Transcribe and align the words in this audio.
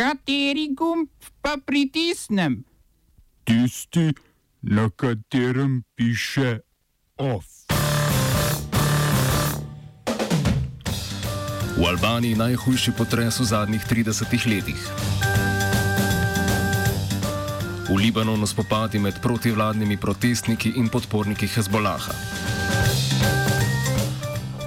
Kateri 0.00 0.72
gumb 0.72 1.12
pa 1.44 1.58
pritisnem? 1.60 2.64
Tisti, 3.44 4.14
na 4.62 4.88
katerem 4.88 5.84
piše 5.92 6.64
OF. 7.20 7.44
V 11.76 11.84
Albaniji 11.84 12.32
najhujši 12.34 12.96
potres 12.96 13.40
v 13.40 13.44
zadnjih 13.44 13.84
30 13.84 14.48
letih. 14.48 14.80
V 17.92 17.96
Libanonu 18.00 18.48
spopadi 18.48 18.96
med 18.96 19.20
protivladnimi 19.20 20.00
protestniki 20.00 20.80
in 20.80 20.88
podporniki 20.88 21.44
Hezbolaha. 21.44 22.16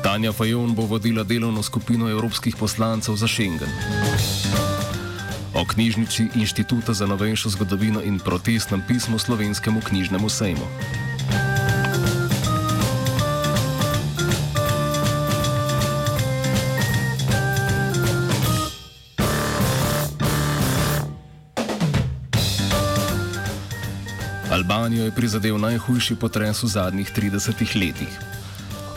Tanja 0.06 0.30
Fajon 0.30 0.78
bo 0.78 0.86
vodila 0.86 1.26
delovno 1.26 1.64
skupino 1.64 2.06
evropskih 2.10 2.54
poslancev 2.54 3.18
za 3.18 3.28
Schengen. 3.28 3.74
O 5.64 5.66
knjižnici 5.66 6.28
Inštituta 6.36 6.92
za 6.94 7.08
novejšo 7.08 7.50
zgodovino 7.56 8.02
in 8.04 8.20
protestnem 8.20 8.84
pismu 8.88 9.16
slovenskemu 9.20 9.80
knjižnemu 9.80 10.30
sejmu. 10.30 10.68
Albanijo 24.52 25.06
je 25.06 25.16
prizadel 25.16 25.56
najhujši 25.58 26.16
potres 26.16 26.64
v 26.64 26.68
zadnjih 26.68 27.08
30 27.16 27.80
letih. 27.80 28.20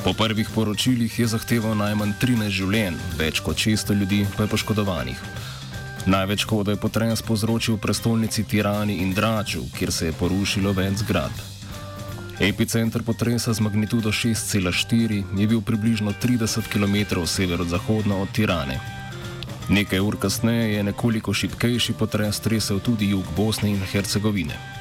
Po 0.05 0.12
prvih 0.12 0.51
poročilih 0.55 1.19
je 1.19 1.27
zahteval 1.27 1.79
najmanj 1.79 2.19
13 2.19 2.51
življenj, 2.51 2.98
več 3.19 3.38
kot 3.38 3.55
600 3.55 3.95
ljudi 3.95 4.27
pa 4.35 4.43
je 4.43 4.51
poškodovanih. 4.51 5.45
Največ 6.06 6.46
škode 6.46 6.70
je 6.70 6.78
potres 6.78 7.23
povzročil 7.23 7.74
v 7.74 7.83
prestolnici 7.83 8.45
Tirani 8.46 9.02
in 9.02 9.10
Draču, 9.10 9.65
kjer 9.74 9.90
se 9.93 10.07
je 10.07 10.12
porušilo 10.15 10.71
več 10.73 11.02
zgradb. 11.02 11.35
Epicenter 12.38 13.02
potresa 13.02 13.52
z 13.52 13.65
magnitudo 13.65 14.12
6,4 14.15 15.24
je 15.34 15.46
bil 15.51 15.60
približno 15.60 16.15
30 16.23 16.71
km 16.71 17.27
severozahodno 17.27 18.23
od 18.23 18.30
Tirane. 18.30 18.79
Nekaj 19.68 19.99
ur 19.99 20.15
kasneje 20.21 20.77
je 20.77 20.82
nekoliko 20.82 21.34
šipkejši 21.34 21.99
potres 21.99 22.38
tresel 22.40 22.79
tudi 22.79 23.10
jug 23.10 23.24
Bosne 23.37 23.71
in 23.71 23.82
Hercegovine. 23.82 24.76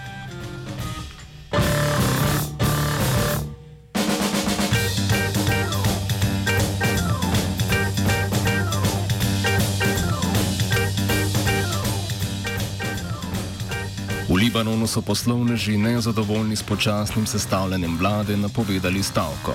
Libanonu 14.55 14.87
so 14.87 15.01
poslovneži 15.01 15.77
nezadovoljni 15.77 16.55
s 16.55 16.63
počasnim 16.63 17.25
sestavljanjem 17.27 17.97
vlade 17.97 18.37
napovedali 18.37 19.03
stavko. 19.03 19.53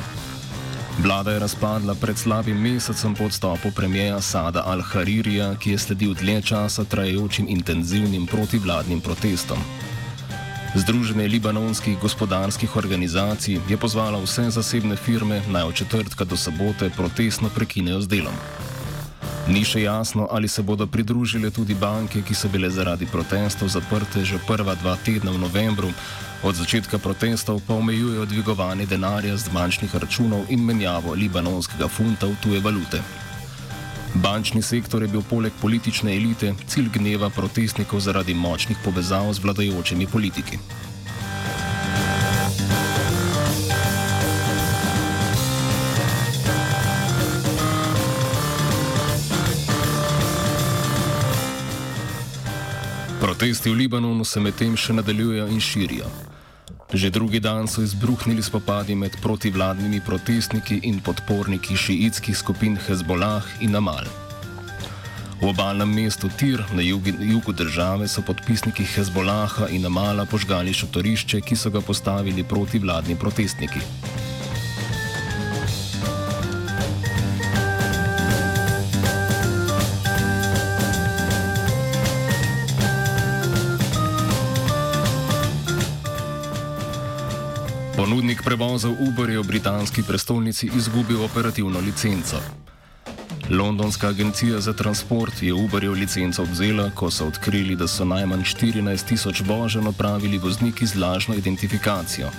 Vlada 0.99 1.33
je 1.33 1.39
razpadla 1.39 1.95
pred 1.95 2.19
slabim 2.19 2.61
mesecem 2.61 3.15
po 3.15 3.25
odstopu 3.25 3.71
premijeja 3.77 4.21
Sada 4.21 4.65
al-Haririja, 4.67 5.59
ki 5.59 5.71
je 5.71 5.79
sledil 5.79 6.15
dlje 6.15 6.43
časa 6.43 6.85
trajajočim 6.85 7.47
intenzivnim 7.49 8.27
protivladnim 8.27 9.01
protestom. 9.01 9.59
Združenje 10.75 11.29
libanonskih 11.29 11.99
gospodarskih 11.99 12.77
organizacij 12.77 13.59
je 13.69 13.77
pozvalo 13.77 14.21
vse 14.21 14.51
zasebne 14.51 14.97
firme 14.97 15.43
naj 15.49 15.63
od 15.63 15.75
četrtka 15.75 16.25
do 16.25 16.37
sobote 16.37 16.91
protestno 16.97 17.49
prekinejo 17.49 18.01
z 18.01 18.09
delom. 18.09 18.37
Ni 19.51 19.65
še 19.67 19.81
jasno, 19.83 20.29
ali 20.31 20.49
se 20.49 20.63
bodo 20.63 20.87
pridružile 20.87 21.51
tudi 21.51 21.75
banke, 21.75 22.21
ki 22.23 22.35
so 22.39 22.49
bile 22.49 22.69
zaradi 22.71 23.07
protestov 23.11 23.69
zaprte 23.69 24.23
že 24.25 24.39
prva 24.47 24.77
dva 24.79 24.95
tedna 25.03 25.33
v 25.35 25.41
novembru, 25.43 25.91
od 26.47 26.55
začetka 26.55 26.99
protestov 27.03 27.59
pa 27.67 27.75
omejujejo 27.75 28.29
dvigovanje 28.31 28.87
denarja 28.87 29.35
z 29.37 29.51
bančnih 29.51 29.95
računov 29.95 30.47
in 30.55 30.63
menjavo 30.63 31.17
libanonskega 31.19 31.89
funta 31.89 32.31
v 32.31 32.39
tuje 32.39 32.61
valute. 32.63 33.03
Bančni 34.15 34.63
sektor 34.63 35.03
je 35.03 35.11
bil 35.11 35.23
poleg 35.27 35.53
politične 35.61 36.15
elite 36.15 36.55
cilj 36.71 36.95
gneva 36.95 37.31
protestnikov 37.31 38.07
zaradi 38.07 38.35
močnih 38.35 38.79
povezav 38.85 39.35
z 39.35 39.43
vladajočimi 39.43 40.07
politiki. 40.07 40.63
Protesti 53.41 53.71
v 53.71 53.75
Libanonu 53.75 54.21
se 54.21 54.37
medtem 54.37 54.75
še 54.77 54.93
nadaljujejo 54.93 55.47
in 55.49 55.63
širijo. 55.65 56.09
Že 56.93 57.09
drugi 57.09 57.39
dan 57.41 57.65
so 57.65 57.81
izbruhnili 57.81 58.43
spopadi 58.45 58.93
med 58.93 59.17
protivladnimi 59.25 60.03
protestniki 60.05 60.77
in 60.85 60.99
podporniki 61.01 61.73
šiitskih 61.73 62.37
skupin 62.37 62.77
Hezbollah 62.77 63.49
in 63.65 63.81
Amal. 63.81 64.05
V 65.41 65.49
obalnem 65.49 65.89
mestu 65.89 66.29
Tir 66.29 66.61
na 66.77 66.85
jugu, 66.85 67.17
jugu 67.17 67.57
države 67.57 68.13
so 68.13 68.21
podpisniki 68.21 68.85
Hezbollaha 68.85 69.73
in 69.73 69.89
Amala 69.89 70.29
požgali 70.29 70.77
šotorišče, 70.77 71.41
ki 71.41 71.57
so 71.57 71.73
ga 71.73 71.81
postavili 71.81 72.45
protivladni 72.45 73.17
protestniki. 73.17 73.81
Ponudnik 88.11 88.43
prevozov 88.43 88.99
Uber 88.99 89.31
je 89.31 89.39
v 89.39 89.47
britanski 89.47 90.03
prestolnici 90.03 90.67
izgubil 90.67 91.23
operativno 91.23 91.79
licenco. 91.79 92.43
Londonska 93.47 94.11
agencija 94.11 94.59
za 94.59 94.73
transport 94.75 95.39
je 95.43 95.55
Uberjev 95.55 95.95
licenco 95.95 96.43
vzela, 96.43 96.91
ko 96.91 97.07
so 97.07 97.31
odkrili, 97.31 97.79
da 97.79 97.87
so 97.87 98.03
najmanj 98.05 98.43
14 98.43 99.07
tisoč 99.07 99.47
voženj 99.47 99.87
opravili 99.87 100.43
vozniki 100.43 100.87
z 100.87 100.99
lažno 100.99 101.39
identifikacijo. 101.39 102.35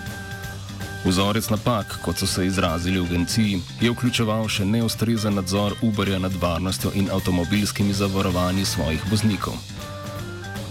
Vzorec 1.08 1.48
napak, 1.50 2.04
kot 2.04 2.20
so 2.20 2.28
se 2.28 2.46
izrazili 2.46 3.00
v 3.00 3.08
agenciji, 3.08 3.62
je 3.80 3.92
vključeval 3.96 4.52
še 4.52 4.68
neustrezen 4.68 5.40
nadzor 5.40 5.80
Uberja 5.82 6.20
nad 6.20 6.36
varnostjo 6.36 6.92
in 7.00 7.08
avtomobilskimi 7.08 7.96
zavarovanji 7.96 8.68
svojih 8.68 9.08
voznikov. 9.08 9.56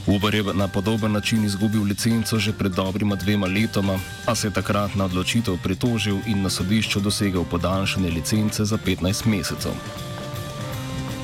Uber 0.06 0.34
je 0.34 0.43
na 0.55 0.69
podoben 0.69 1.12
način 1.12 1.44
izgubil 1.44 1.83
licenco 1.83 2.38
že 2.38 2.53
pred 2.53 2.72
dobrima 2.72 3.16
dvema 3.16 3.47
letoma, 3.47 3.99
a 4.27 4.34
se 4.34 4.47
je 4.47 4.50
takrat 4.50 4.94
na 4.94 5.05
odločitev 5.05 5.56
pritožil 5.62 6.19
in 6.27 6.43
na 6.43 6.50
sodišču 6.50 7.00
dosegel 7.00 7.44
podaljšanje 7.44 8.10
licence 8.10 8.65
za 8.65 8.78
15 8.87 9.27
mesecev. 9.27 9.72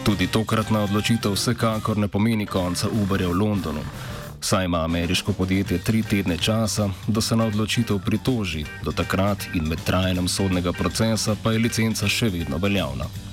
Tudi 0.05 0.27
tokratna 0.27 0.81
odločitev 0.85 1.33
vsekakor 1.33 1.99
ne 1.99 2.09
pomeni 2.09 2.47
konca 2.47 2.89
Uberja 3.03 3.29
v 3.29 3.33
Londonu, 3.33 3.81
saj 4.41 4.65
ima 4.65 4.85
ameriško 4.85 5.33
podjetje 5.33 5.79
tri 5.79 6.03
tedne 6.03 6.39
časa, 6.39 6.89
da 7.07 7.21
se 7.21 7.37
na 7.37 7.45
odločitev 7.45 7.99
pritoži, 7.99 8.65
do 8.85 8.93
takrat 8.93 9.39
in 9.55 9.65
med 9.65 9.79
trajanjem 9.85 10.29
sodnega 10.29 10.73
procesa 10.73 11.37
pa 11.43 11.53
je 11.53 11.59
licenca 11.59 12.09
še 12.09 12.29
vedno 12.29 12.59
veljavna. 12.59 13.26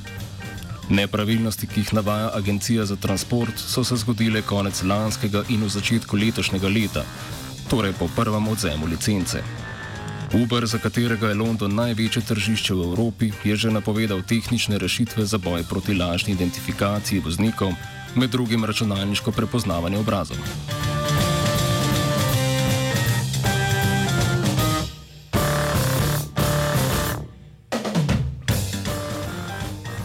Nepravilnosti, 0.93 1.67
ki 1.67 1.81
jih 1.81 1.93
navaja 1.97 2.29
Agencija 2.37 2.85
za 2.85 2.95
transport, 2.95 3.57
so 3.57 3.83
se 3.83 3.95
zgodile 3.97 4.41
konec 4.45 4.83
lanskega 4.83 5.41
in 5.49 5.63
v 5.65 5.69
začetku 5.73 6.17
letošnjega 6.17 6.69
leta, 6.69 7.01
torej 7.69 7.95
po 7.97 8.07
prvem 8.15 8.47
odzemu 8.47 8.85
licence. 8.85 9.41
Uber, 10.33 10.65
za 10.69 10.77
katerega 10.77 11.31
je 11.31 11.39
London 11.41 11.73
največje 11.75 12.21
tržišče 12.29 12.77
v 12.77 12.85
Evropi, 12.91 13.31
je 13.43 13.55
že 13.55 13.73
napovedal 13.73 14.21
tehnične 14.21 14.77
rešitve 14.77 15.25
za 15.25 15.37
boj 15.37 15.65
proti 15.69 15.97
lažni 15.97 16.37
identifikaciji 16.37 17.25
voznikov, 17.25 17.73
med 18.15 18.29
drugim 18.29 18.65
računalniško 18.65 19.31
prepoznavanje 19.31 19.97
obrazov. 19.97 20.37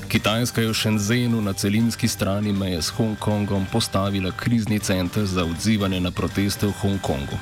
Kitajska 0.09 0.65
je 0.65 0.73
v 0.73 0.75
Shenzhenu 0.75 1.41
na 1.45 1.53
celinski 1.53 2.09
strani 2.09 2.49
meje 2.53 2.81
s 2.83 2.89
Hongkongom 2.97 3.67
postavila 3.69 4.33
krizni 4.33 4.81
center 4.81 5.27
za 5.27 5.45
odzivanje 5.45 6.01
na 6.01 6.11
proteste 6.11 6.67
v 6.67 6.73
Hongkongu. 6.81 7.37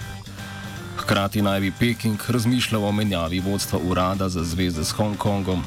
Hkrati 0.98 1.42
naj 1.42 1.60
bi 1.60 1.70
Peking 1.70 2.18
razmišljal 2.28 2.84
o 2.84 2.92
menjavi 2.92 3.38
vodstva 3.40 3.78
urada 3.78 4.28
za 4.28 4.42
zveze 4.42 4.84
s 4.84 4.90
Hongkongom, 4.90 5.62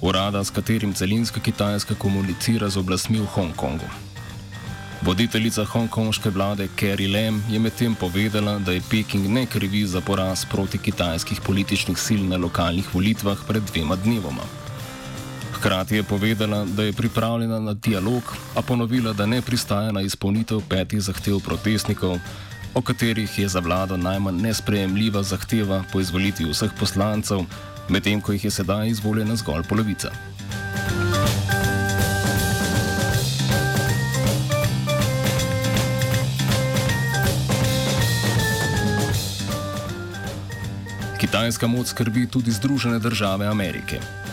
urada, 0.00 0.44
s 0.44 0.50
katerim 0.50 0.92
celinska 0.92 1.40
Kitajska 1.40 1.94
komunicira 1.94 2.68
z 2.68 2.76
oblastmi 2.76 3.24
v 3.24 3.26
Hongkongu. 3.26 3.88
Voditeljica 5.00 5.64
hongkonške 5.64 6.30
vlade 6.30 6.68
Carrie 6.80 7.08
Lam 7.08 7.40
je 7.48 7.58
medtem 7.58 7.94
povedala, 7.94 8.58
da 8.58 8.72
je 8.72 8.84
Peking 8.90 9.28
ne 9.28 9.46
krivi 9.46 9.86
za 9.86 10.00
poraz 10.00 10.44
proti 10.44 10.78
kitajskih 10.78 11.40
političnih 11.40 11.96
sil 12.06 12.20
na 12.28 12.36
lokalnih 12.36 12.94
volitvah 12.94 13.38
pred 13.48 13.62
dvema 13.72 13.96
dnevoma. 13.96 14.63
Hkrati 15.64 15.96
je 15.96 16.02
povedala, 16.02 16.64
da 16.64 16.82
je 16.82 16.92
pripravljena 16.92 17.58
na 17.60 17.72
dialog, 17.74 18.22
a 18.54 18.62
ponovila, 18.62 19.12
da 19.12 19.26
ne 19.26 19.42
pristaja 19.42 19.92
na 19.92 20.00
izpolnitev 20.00 20.60
petih 20.68 21.00
zahtev 21.00 21.38
protestnikov, 21.40 22.18
o 22.74 22.82
katerih 22.82 23.38
je 23.38 23.48
za 23.48 23.60
vlado 23.60 23.96
najmanj 23.96 24.42
nesprejemljiva 24.42 25.22
zahteva 25.22 25.82
po 25.92 26.00
izvolitvi 26.00 26.50
vseh 26.50 26.70
poslancev, 26.80 27.46
medtem 27.88 28.20
ko 28.20 28.32
jih 28.32 28.44
je 28.44 28.50
sedaj 28.50 28.88
izvoljena 28.88 29.36
zgolj 29.36 29.62
polovica. 29.68 30.10
Kitajska 41.20 41.66
moč 41.66 41.86
skrbi 41.86 42.26
tudi 42.26 42.52
Združene 42.52 42.98
države 42.98 43.46
Amerike. 43.46 44.23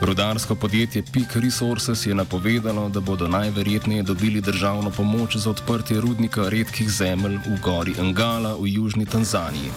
Rudarsko 0.00 0.54
podjetje 0.54 1.02
Peak 1.02 1.36
Resources 1.36 2.06
je 2.06 2.14
napovedalo, 2.14 2.88
da 2.88 3.00
bodo 3.00 3.28
najverjetneje 3.28 4.02
dobili 4.02 4.40
državno 4.40 4.90
pomoč 4.90 5.36
za 5.36 5.50
odprtje 5.50 6.00
rudnika 6.00 6.48
redkih 6.48 6.90
zemelj 6.90 7.36
v 7.36 7.60
gori 7.62 7.94
Ngala 8.02 8.54
v 8.60 8.68
južni 8.68 9.06
Tanzaniji. 9.06 9.70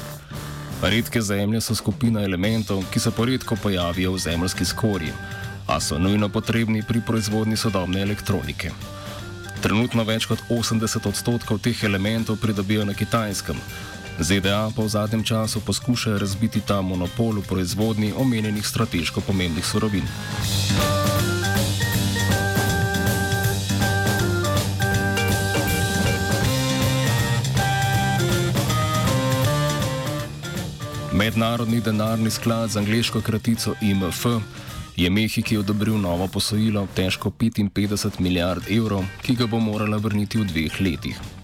Redke 0.81 1.21
zemlje 1.21 1.61
so 1.61 1.75
skupina 1.75 2.23
elementov, 2.23 2.83
ki 2.93 2.99
se 2.99 3.11
poredko 3.11 3.55
pojavijo 3.55 4.11
v 4.11 4.19
zemljski 4.19 4.65
skorji, 4.65 5.13
a 5.67 5.79
so 5.79 5.99
nujno 5.99 6.29
potrebni 6.29 6.83
pri 6.87 7.01
proizvodni 7.07 7.57
sodobne 7.57 8.01
elektronike. 8.01 8.71
Trenutno 9.61 10.03
več 10.03 10.25
kot 10.25 10.39
80 10.49 11.07
odstotkov 11.07 11.59
teh 11.59 11.83
elementov 11.83 12.35
pridobijo 12.39 12.85
na 12.85 12.93
kitajskem, 12.93 13.55
ZDA 14.19 14.71
pa 14.75 14.83
v 14.83 14.89
zadnjem 14.89 15.23
času 15.23 15.61
poskušajo 15.63 16.19
razbiti 16.19 16.59
ta 16.61 16.81
monopol 16.81 17.39
v 17.39 17.47
proizvodnji 17.47 18.13
omenjenih 18.17 18.67
strateško 18.67 19.21
pomembnih 19.21 19.65
surovin. 19.65 20.03
Mednarodni 31.13 31.79
denarni 31.81 32.31
sklad 32.31 32.69
z 32.69 32.77
angliško 32.77 33.21
kratico 33.21 33.73
IMF 33.81 34.25
je 34.95 35.09
Mehiki 35.09 35.57
odobril 35.57 35.97
novo 35.97 36.27
posojilo 36.27 36.87
težko 36.95 37.29
55 37.29 38.19
milijard 38.19 38.63
evrov, 38.71 39.03
ki 39.21 39.35
ga 39.35 39.47
bo 39.47 39.59
morala 39.59 39.97
vrniti 39.97 40.37
v 40.37 40.45
dveh 40.45 40.81
letih. 40.81 41.38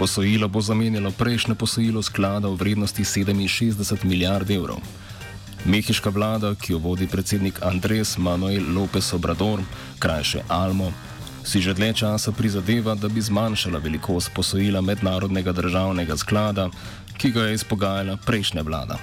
Posojilo 0.00 0.48
bo 0.48 0.64
zamenjalo 0.64 1.10
prejšnje 1.12 1.54
posojilo 1.60 2.00
sklada 2.00 2.48
v 2.48 2.56
vrednosti 2.56 3.04
67 3.04 3.76
milijard 4.08 4.48
evrov. 4.50 4.80
Mehiška 5.68 6.08
vlada, 6.08 6.54
ki 6.56 6.72
jo 6.72 6.78
vodi 6.80 7.04
predsednik 7.04 7.60
Andres 7.60 8.16
Manuel 8.16 8.64
López 8.72 9.12
Obrador, 9.12 9.60
krajše 10.00 10.40
Almo, 10.48 10.88
si 11.44 11.60
že 11.60 11.76
dlje 11.76 12.00
časa 12.00 12.32
prizadeva, 12.32 12.94
da 12.96 13.12
bi 13.12 13.20
zmanjšala 13.20 13.78
velikost 13.78 14.32
posojila 14.32 14.80
mednarodnega 14.80 15.52
državnega 15.52 16.16
sklada, 16.16 16.70
ki 17.20 17.30
ga 17.36 17.52
je 17.52 17.60
izpogajala 17.60 18.16
prejšnja 18.16 18.64
vlada. 18.64 18.96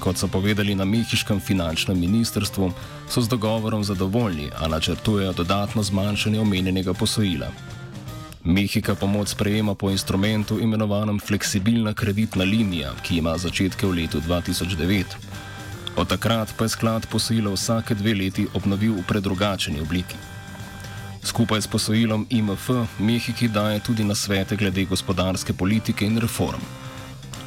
Kot 0.00 0.16
so 0.16 0.28
povedali 0.28 0.72
na 0.72 0.88
Mehiškem 0.88 1.36
finančnem 1.40 2.00
ministrstvu, 2.00 2.72
so 3.12 3.20
z 3.20 3.28
dogovorom 3.28 3.84
zadovoljni, 3.84 4.48
a 4.56 4.72
načrtujejo 4.72 5.36
dodatno 5.36 5.82
zmanjšanje 5.84 6.40
omenjenega 6.40 6.96
posojila. 6.96 7.52
Mehika 8.44 8.94
pomoč 8.94 9.28
sprejema 9.28 9.74
po 9.74 9.90
instrumentu 9.90 10.60
imenovanem 10.60 11.20
fleksibilna 11.20 11.92
kreditna 11.94 12.44
linija, 12.44 12.92
ki 13.02 13.18
ima 13.20 13.36
začetke 13.38 13.86
v 13.86 13.90
letu 13.90 14.20
2009. 14.20 15.04
Od 15.96 16.08
takrat 16.08 16.48
pa 16.56 16.64
je 16.64 16.68
sklad 16.68 17.06
posojilo 17.06 17.52
vsake 17.52 17.94
dve 17.94 18.14
leti 18.14 18.46
obnovil 18.54 18.94
v 18.96 19.04
predrugačeni 19.08 19.80
obliki. 19.80 20.16
Skupaj 21.22 21.60
s 21.60 21.66
posojilom 21.66 22.26
IMF 22.30 22.70
Mehiki 22.98 23.48
daje 23.48 23.80
tudi 23.80 24.04
na 24.04 24.14
svete 24.14 24.56
glede 24.56 24.84
gospodarske 24.84 25.52
politike 25.52 26.06
in 26.06 26.18
reform. 26.18 26.64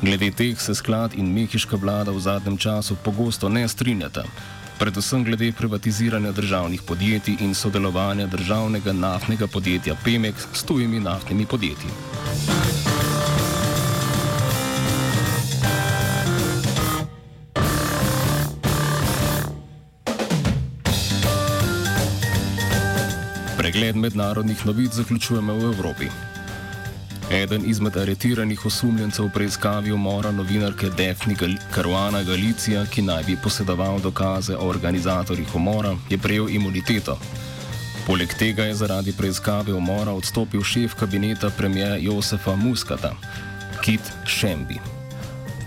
Glede 0.01 0.31
teh 0.31 0.62
se 0.62 0.75
sklad 0.75 1.18
in 1.18 1.34
mehiška 1.34 1.75
vlada 1.75 2.12
v 2.12 2.19
zadnjem 2.19 2.57
času 2.57 2.96
pogosto 3.04 3.50
ne 3.50 3.68
strinjata, 3.68 4.24
predvsem 4.80 5.24
glede 5.24 5.52
privatiziranja 5.52 6.31
državnih 6.31 6.81
podjetij 6.81 7.36
in 7.40 7.56
sodelovanja 7.56 8.28
državnega 8.28 8.94
naftnega 8.94 9.48
podjetja 9.48 9.96
Pemex 10.06 10.48
s 10.54 10.64
tujimi 10.64 11.00
naftnimi 11.00 11.46
podjetji. 11.46 11.90
Pregled 23.58 23.96
mednarodnih 23.96 24.66
novic 24.66 24.94
zaključujemo 24.94 25.54
v 25.54 25.74
Evropi. 25.74 26.33
Eden 27.34 27.64
izmed 27.66 27.96
aretiranih 27.98 28.66
osumljencev 28.66 29.26
v 29.26 29.32
preiskavi 29.34 29.92
umora 29.92 30.32
novinarke 30.32 30.90
Defni 30.90 31.36
Caruana 31.74 32.24
Galicija, 32.24 32.86
ki 32.86 33.02
naj 33.02 33.24
bi 33.24 33.38
posedoval 33.44 34.00
dokaze 34.00 34.56
o 34.56 34.68
organizatorjih 34.70 35.56
umora, 35.56 35.96
je 36.10 36.18
prejel 36.18 36.50
imuniteto. 36.50 37.18
Poleg 38.08 38.34
tega 38.40 38.64
je 38.64 38.76
zaradi 38.76 39.14
preiskave 39.18 39.74
umora 39.74 40.12
odstopil 40.12 40.64
šef 40.64 40.94
kabineta 40.94 41.50
premijeja 41.50 41.96
Josefa 41.96 42.56
Muskata, 42.56 43.16
Kit 43.82 44.12
Šembi. 44.26 44.78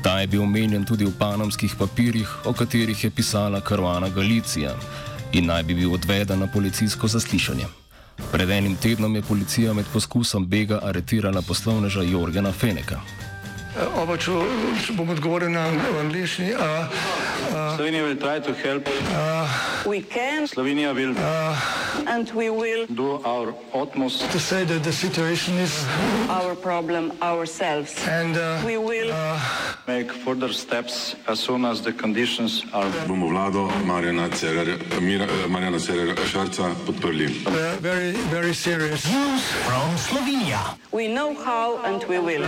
Ta 0.03 0.21
je 0.21 0.27
bil 0.27 0.43
omenjen 0.43 0.85
tudi 0.85 1.05
v 1.05 1.17
panamskih 1.19 1.75
papirjih, 1.79 2.29
o 2.45 2.53
katerih 2.53 3.05
je 3.05 3.11
pisala 3.11 3.61
Caruana 3.61 4.09
Galicija 4.09 4.77
in 5.33 5.47
naj 5.47 5.63
bi 5.63 5.75
bil 5.75 5.95
odveden 5.95 6.39
na 6.39 6.47
policijsko 6.47 7.09
zaslišanje. 7.09 7.86
Pred 8.33 8.51
enim 8.51 8.77
tednom 8.77 9.17
je 9.17 9.23
policija 9.23 9.73
med 9.73 9.85
poskusom 9.93 10.47
bega 10.47 10.81
aretirala 10.83 11.43
poslovneža 11.43 12.03
Jorgena 12.03 12.53
Feneka. 12.53 13.01
Oba, 13.77 14.17
če, 14.17 14.33
če 14.87 14.95
bom 14.97 15.11
odgovoril 15.13 15.51
na 15.53 15.67
angliški. 16.01 16.55
Slovenija 17.77 18.07
bo 18.07 18.15
poskušala 18.17 18.81
pomagati. 18.87 20.49
Slovenija 20.49 20.95
bo 20.95 21.01
naredila 21.01 22.25
svoj 22.25 23.53
utmost, 23.77 24.25
da 24.25 24.27
bo 24.33 24.39
rekla, 24.51 24.79
da 24.79 24.89
je 24.89 24.93
situacija 24.93 25.55
naš 25.57 26.57
problem, 26.63 27.11
sami. 27.47 27.85
In 28.23 28.33
da 28.33 28.61
bomo 28.65 28.81
naredili 28.81 29.13
nadaljnje 29.87 30.09
korake, 30.25 31.17
as 31.27 31.39
soon 31.39 31.65
as 31.65 31.83
the 31.83 31.93
conditions 31.93 32.65
are. 32.73 32.89
Bomo 33.07 33.29
vlado 33.29 33.69
Marjana 33.85 34.29
Cererja, 34.31 34.77
Marjana 35.49 35.79
Cererja 35.79 36.15
Šarca 36.33 36.71
podprli. 36.87 37.29
Zelo, 37.83 38.53
zelo 38.53 38.89
resno. 38.89 39.39
Slovenija. 40.09 40.61
We 40.93 41.09
know 41.13 41.35
how 41.45 41.77
and 41.85 42.03
we 42.09 42.19
will. 42.19 42.47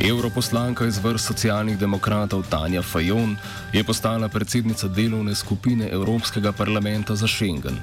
Evroposlanka 0.00 0.86
iz 0.86 0.98
vrst 0.98 1.26
socialnih 1.26 1.78
demokratov 1.78 2.42
Tanja 2.48 2.82
Fajon 2.82 3.36
je 3.72 3.84
postala 3.84 4.28
predsednica 4.28 4.88
delovne 4.88 5.34
skupine 5.34 5.88
Evropskega 5.92 6.52
parlamenta 6.52 7.14
za 7.14 7.28
Schengen. 7.28 7.76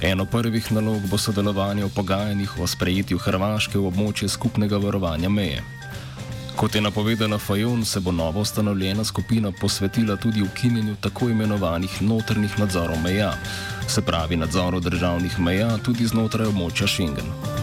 Eno 0.00 0.24
prvih 0.24 0.72
nalog 0.72 1.02
bo 1.10 1.18
sodelovanje 1.18 1.84
v 1.84 1.90
pogajanjih 1.94 2.58
o 2.58 2.66
sprejetju 2.66 3.18
Hrvaške 3.18 3.78
v 3.78 3.86
območje 3.90 4.28
skupnega 4.28 4.78
varovanja 4.78 5.28
meje. 5.28 5.64
Kot 6.56 6.74
je 6.74 6.80
napovedala 6.80 7.38
Fajon, 7.38 7.84
se 7.84 8.00
bo 8.00 8.12
novo 8.12 8.40
ustanovljena 8.40 9.04
skupina 9.04 9.52
posvetila 9.60 10.16
tudi 10.16 10.42
ukinjenju 10.42 10.96
tako 11.00 11.28
imenovanih 11.28 12.02
notrnih 12.02 12.58
nadzorov 12.58 13.02
meja, 13.02 13.34
se 13.88 14.02
pravi 14.02 14.36
nadzoru 14.36 14.80
državnih 14.80 15.40
meja 15.40 15.78
tudi 15.78 16.06
znotraj 16.06 16.46
območja 16.46 16.86
Schengen. 16.86 17.59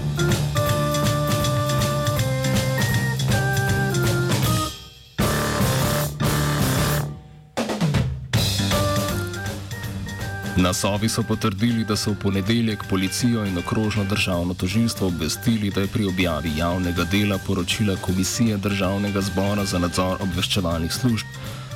Na 10.58 10.74
Sovi 10.74 11.10
so 11.10 11.22
potrdili, 11.24 11.84
da 11.86 11.96
so 11.96 12.12
v 12.12 12.16
ponedeljek 12.22 12.84
policijo 12.90 13.46
in 13.46 13.58
okrožno 13.58 14.04
državno 14.04 14.54
tožilstvo 14.54 15.08
obvestili, 15.08 15.70
da 15.70 15.82
je 15.82 15.88
pri 15.88 16.08
objavi 16.08 16.58
javnega 16.58 17.04
dela 17.04 17.38
poročila 17.48 17.96
Komisije 17.96 18.58
državnega 18.58 19.22
zbora 19.22 19.66
za 19.66 19.80
nadzor 19.80 20.18
obveščevalnih 20.22 20.94
služb, 20.94 21.28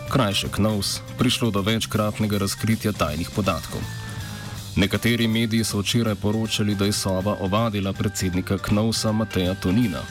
krajše 0.09 0.47
KNOVS, 0.47 1.00
prišlo 1.17 1.51
do 1.51 1.61
večkratnega 1.61 2.38
razkritja 2.38 2.91
tajnih 2.91 3.29
podatkov. 3.35 3.81
Nekateri 4.75 5.27
mediji 5.27 5.63
so 5.63 5.79
včeraj 5.79 6.15
poročali, 6.15 6.75
da 6.75 6.85
je 6.85 6.91
Sova 6.91 7.38
ovadila 7.39 7.93
predsednika 7.93 8.57
KNOVS-a 8.57 9.11
Mateja 9.11 9.53
Tonina. 9.55 10.01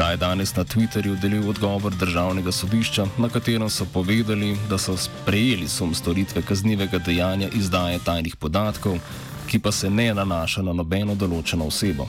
Ta 0.00 0.10
je 0.10 0.16
danes 0.16 0.56
na 0.56 0.64
Twitterju 0.64 1.18
delil 1.20 1.48
odgovor 1.50 1.92
državnega 1.92 2.52
sodišča, 2.52 3.04
na 3.18 3.28
katerem 3.28 3.68
so 3.70 3.84
povedali, 3.84 4.56
da 4.68 4.78
so 4.78 4.96
sprejeli 4.96 5.68
sum 5.68 5.92
storitve 5.94 6.42
kaznivega 6.42 6.98
dejanja 6.98 7.48
izdaje 7.52 7.98
tajnih 8.04 8.36
podatkov, 8.36 8.96
ki 9.46 9.58
pa 9.58 9.72
se 9.72 9.90
ne 9.90 10.14
nanaša 10.14 10.62
na 10.62 10.72
nobeno 10.72 11.14
določeno 11.14 11.66
osebo. 11.68 12.06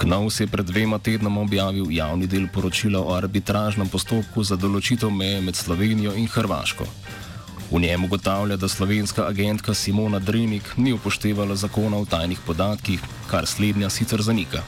Knovs 0.00 0.40
je 0.40 0.46
pred 0.50 0.66
dvema 0.66 0.98
tednoma 0.98 1.40
objavil 1.40 1.86
javni 1.94 2.26
del 2.26 2.48
poročila 2.50 2.98
o 2.98 3.14
arbitražnem 3.14 3.88
postopku 3.88 4.42
za 4.42 4.58
določitev 4.58 5.14
meje 5.14 5.38
med 5.40 5.54
Slovenijo 5.54 6.16
in 6.18 6.26
Hrvaško. 6.26 6.88
V 7.70 7.78
njem 7.78 8.08
ugotavlja, 8.08 8.56
da 8.56 8.68
slovenska 8.68 9.28
agentka 9.30 9.74
Simona 9.74 10.18
Drenik 10.18 10.74
ni 10.76 10.92
upoštevala 10.92 11.54
zakona 11.54 11.96
o 11.96 12.10
tajnih 12.10 12.42
podatkih, 12.46 13.06
kar 13.30 13.46
slednja 13.46 13.90
sicer 13.90 14.22
zanika. 14.22 14.66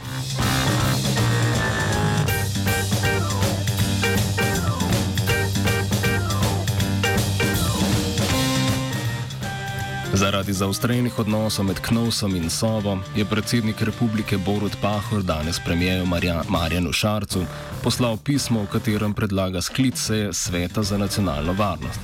Zaradi 10.16 10.52
zaostrenih 10.52 11.18
odnosov 11.18 11.64
med 11.68 11.76
Knovsom 11.80 12.36
in 12.36 12.50
Sovo 12.50 12.98
je 13.16 13.24
predsednik 13.24 13.82
republike 13.82 14.38
Borut 14.38 14.72
Pahor 14.80 15.22
danes 15.22 15.60
premijeju 15.60 16.06
Marjanu 16.48 16.92
Šarcu 16.92 17.44
poslal 17.82 18.16
pismo, 18.16 18.62
v 18.62 18.66
katerem 18.66 19.14
predlaga 19.14 19.60
sklic 19.60 19.98
seje 19.98 20.32
Sveta 20.32 20.82
za 20.82 20.98
nacionalno 20.98 21.52
varnost. 21.52 22.00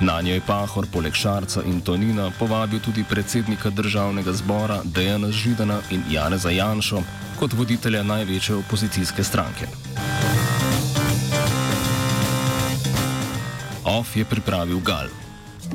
Na 0.00 0.20
njo 0.20 0.34
je 0.34 0.40
Pahor 0.46 0.86
poleg 0.92 1.14
Šarca 1.14 1.62
in 1.62 1.80
Tonina 1.80 2.32
povabil 2.38 2.80
tudi 2.80 3.04
predsednika 3.10 3.70
državnega 3.70 4.32
zbora 4.32 4.80
Dejana 4.84 5.30
Židana 5.30 5.78
in 5.90 6.02
Janeza 6.10 6.50
Janšo 6.50 7.02
kot 7.38 7.52
voditelja 7.52 8.02
največje 8.02 8.56
opozicijske 8.56 9.24
stranke. 9.24 9.66
OF 13.84 14.16
je 14.16 14.24
pripravil 14.24 14.80
Gal. 14.80 15.29